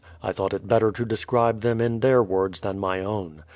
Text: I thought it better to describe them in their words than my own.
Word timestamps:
I 0.23 0.31
thought 0.31 0.55
it 0.55 0.67
better 0.67 0.91
to 0.91 1.05
describe 1.05 1.61
them 1.61 1.79
in 1.79 1.99
their 1.99 2.23
words 2.23 2.61
than 2.61 2.79
my 2.79 3.01
own. 3.01 3.43